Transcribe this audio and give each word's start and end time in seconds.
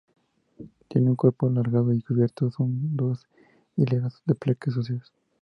Tiene 0.87 1.11
un 1.11 1.15
cuerpo 1.15 1.45
alargado 1.45 1.93
y 1.93 2.01
cubierto 2.01 2.49
con 2.49 2.97
dos 2.97 3.27
hileras 3.75 4.23
de 4.25 4.33
placas 4.33 4.75
óseas. 4.77 5.13